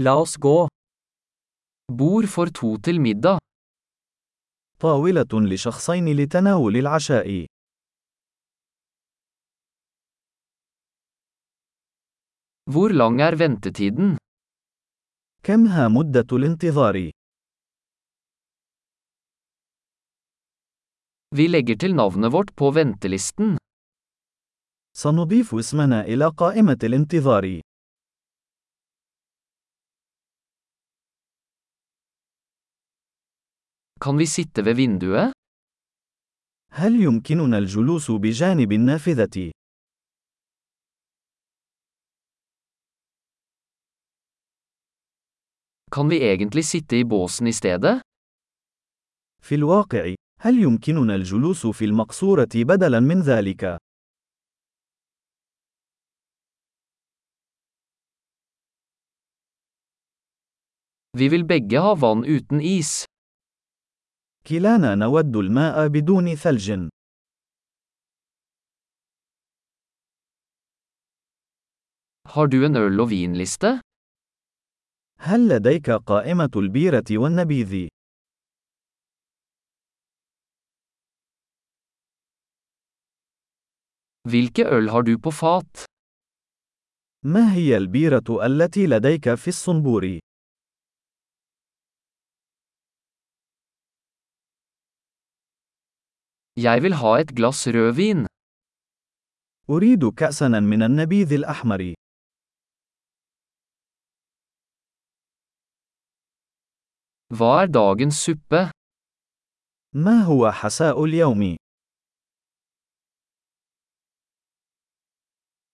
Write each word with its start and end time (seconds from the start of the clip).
La 0.00 0.12
oss 0.14 0.36
gå. 0.36 0.68
Bord 1.92 2.26
for 2.26 2.46
to 2.58 2.76
til 2.78 3.00
middag. 3.00 3.38
طاولة 4.80 5.32
لشخصين 5.32 6.16
لتناول 6.16 6.76
العشاء. 6.76 7.46
Hvor 12.70 12.88
lang 12.92 13.20
er 13.20 13.34
ventetiden? 13.36 14.18
كم 15.42 15.66
ها 15.66 15.88
مدة 15.88 16.36
الانتظار؟ 16.36 17.10
Vi 21.34 21.46
legger 21.48 21.76
til 21.76 21.94
navnet 21.94 22.32
vårt 22.32 22.56
på 22.56 22.70
ventelisten. 22.70 23.58
سنضيف 24.96 25.54
اسمنا 25.54 26.00
إلى 26.00 26.28
قائمة 26.28 26.78
الانتظار. 26.82 27.67
Kan 34.00 34.18
vi 34.18 34.26
sitte 34.26 34.62
ved 34.62 34.76
vinduet? 34.76 35.32
هل 36.72 37.00
يمكننا 37.02 37.58
الجلوس 37.58 38.10
بجانب 38.10 38.72
النافذة؟ 38.72 39.50
Kan 45.90 46.08
vi 46.08 46.16
egentlig 46.22 46.64
sitte 46.64 46.96
i 46.96 47.04
båsen 47.04 47.46
i 47.46 47.52
stedet? 47.52 48.00
في 49.42 49.54
الواقع، 49.54 50.14
هل 50.40 50.62
يمكننا 50.62 51.14
الجلوس 51.14 51.66
في 51.66 51.84
المقصورة 51.84 52.48
بدلاً 52.54 53.00
من 53.00 53.20
ذلك؟ 53.20 53.78
Vi 61.18 61.28
vil 61.28 61.44
begge 61.44 61.78
ha 61.78 61.94
vann 61.94 62.24
uten 62.24 62.60
is. 62.60 63.04
كلانا 64.48 64.94
نود 64.94 65.36
الماء 65.36 65.88
بدون 65.88 66.34
ثلج. 66.34 66.88
Har 72.28 72.46
du 72.46 72.64
en 72.66 72.76
øl- 72.76 73.00
og 73.00 73.10
vinliste? 73.10 73.80
هل 75.20 75.48
لديك 75.48 75.90
قائمة 75.90 76.50
البيرة 76.56 77.04
والنبيذ؟ 77.10 77.88
Hvilke 84.28 84.64
øl 84.76 84.88
har 84.88 85.02
du 85.02 85.18
på 85.18 85.30
fat? 85.30 85.84
ما 87.24 87.54
هي 87.54 87.76
البيرة 87.76 88.46
التي 88.46 88.86
لديك 88.86 89.34
في 89.34 89.48
الصنبور؟ 89.48 90.18
Jeg 96.58 96.82
vil 96.82 96.94
ha 97.00 97.12
et 97.22 97.30
glass 97.38 97.66
rødvin. 97.66 98.26
أريد 99.70 100.14
كأساً 100.14 100.48
من 100.48 100.82
النبيذ 100.82 101.32
الأحمر. 101.32 101.94
Hva 107.30 107.62
er 107.62 107.66
dagens 107.66 108.16
suppe? 108.24 108.70
ما 109.94 110.22
هو 110.22 110.50
حساء 110.50 111.04
اليوم؟ 111.04 111.56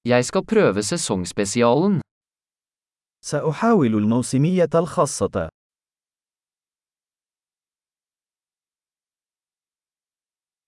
Jeg 0.05 0.25
skal 0.25 0.45
prøve 0.45 0.83
sesongspesialen. 0.83 2.01
سأحاول 3.25 3.95
الموسمية 3.95 4.71
الخاصة. 4.75 5.54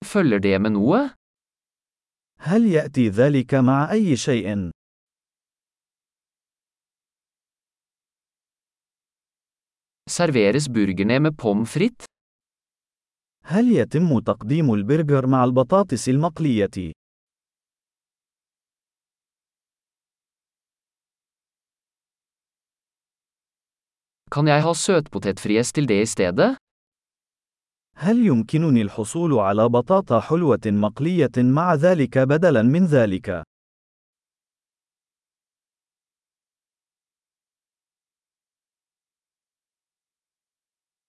Følger 0.06 0.40
det 0.40 0.62
med 0.62 0.72
noe? 0.72 1.16
هل 2.42 2.66
يأتي 2.66 3.10
ذلك 3.10 3.54
مع 3.54 3.92
أي 3.92 4.16
شيء؟ 4.18 4.72
Serveres 10.10 10.68
burgerne 10.70 11.20
med 11.20 11.38
pommes 11.38 11.70
frites? 11.70 12.06
هل 13.44 13.72
يتم 13.72 14.20
تقديم 14.20 14.74
البرجر 14.74 15.28
مع 15.28 15.44
البطاطس 15.44 16.10
المقلية؟ 16.10 16.92
Kan 24.32 24.48
jeg 24.48 24.64
ha 24.64 24.74
søtpotetfries 24.74 25.74
til 25.76 25.88
det 25.88 26.02
i 26.02 26.06
stedet? 26.06 26.56
هل 27.99 28.27
يمكنني 28.27 28.83
الحصول 28.83 29.33
على 29.39 29.69
بطاطا 29.69 30.21
حلوة 30.21 30.61
مقلية 30.67 31.31
مع 31.37 31.75
ذلك 31.75 32.19
بدلاً 32.19 32.63
من 32.63 32.85
ذلك؟ 32.85 33.43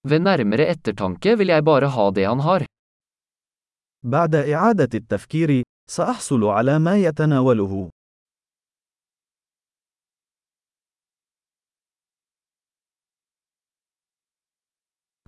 Ved 0.07 0.21
nærmere 0.23 0.65
ettertanke 0.71 1.35
vil 1.35 1.49
jeg 1.51 1.63
bare 1.63 1.87
ha 1.95 2.09
det 2.11 2.25
han 2.25 2.39
har. 2.39 2.65
بعد 4.03 4.35
إعادة 4.35 4.89
التفكير، 4.93 5.63
سأحصل 5.89 6.43
على 6.43 6.79
ما 6.79 6.97
يتناوله. 6.97 7.89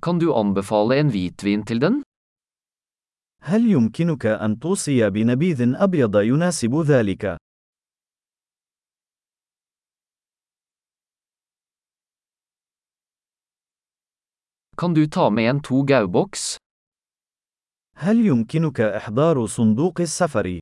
Kan 0.02 0.20
du 0.20 0.34
anbefale 0.34 0.96
en 1.00 1.10
hvitvin 1.12 1.66
til 1.66 1.80
den? 1.80 2.04
هل 3.42 3.72
يمكنك 3.72 4.26
أن 4.26 4.60
توصي 4.60 5.10
بنبيذ 5.10 5.76
أبيض 5.76 6.16
يناسب 6.16 6.76
ذلك؟ 6.76 7.38
Kan 14.78 14.94
du 14.94 15.08
ta 15.08 15.30
med 15.30 15.50
en 15.50 15.60
to 15.62 15.84
gauboks? 15.84 16.58
هل 17.96 18.26
يمكنك 18.26 18.81
إحضار 18.81 19.46
صندوق 19.46 20.02
السفر؟ 20.02 20.60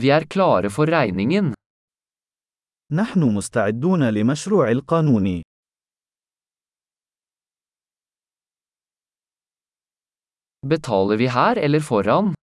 Vi 0.00 0.10
er 0.10 0.24
klare 0.24 0.70
for 0.70 0.86
regningen. 0.86 1.54
نحن 2.92 3.34
مستعدون 3.36 4.10
لمشروع 4.14 4.70
القانون. 4.70 5.42
Betaler 10.66 11.16
vi 11.18 11.28
her 11.28 11.56
eller 11.58 11.80
foran? 11.80 12.34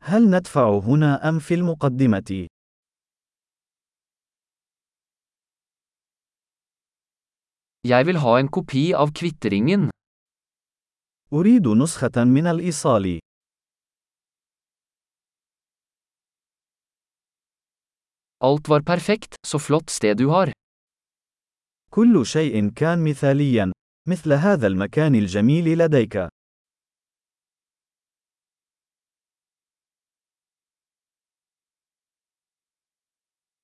هل 0.00 0.30
ندفع 0.30 0.78
هنا 0.78 1.28
أم 1.28 1.38
في 1.38 1.54
المقدمة؟ 1.54 2.48
Jeg 7.88 8.06
vil 8.06 8.16
ha 8.16 8.38
en 8.38 8.48
kopi 8.48 8.94
av 8.94 9.12
kvitteringen. 9.12 9.90
أريد 11.32 11.68
نسخة 11.68 12.24
من 12.24 12.46
الإيصال. 12.46 13.18
Alt 18.44 18.68
var 18.68 18.80
perfekt, 18.80 19.34
så 19.46 19.58
flott 19.58 19.90
sted 19.90 20.16
du 20.16 20.28
har. 20.28 20.52
كل 21.90 22.26
شيء 22.26 22.68
كان 22.68 23.04
مثاليا. 23.04 23.72
مثل 24.08 24.32
هذا 24.32 24.66
المكان 24.66 25.14
الجميل 25.14 25.78
لديك. 25.78 26.28